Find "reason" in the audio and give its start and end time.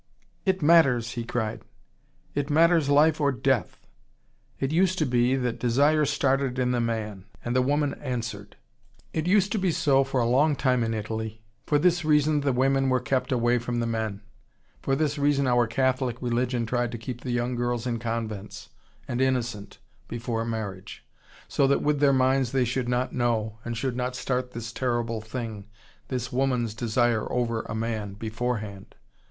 12.03-12.41, 15.19-15.45